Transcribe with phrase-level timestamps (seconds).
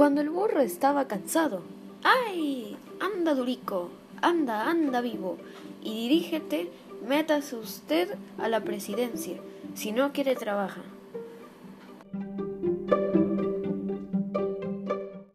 [0.00, 1.60] Cuando el burro estaba cansado,
[2.04, 2.74] ¡ay!
[3.00, 3.90] Anda durico,
[4.22, 5.36] anda, anda vivo,
[5.82, 6.70] y dirígete,
[7.06, 9.36] métase usted a la presidencia,
[9.74, 10.84] si no quiere trabajar.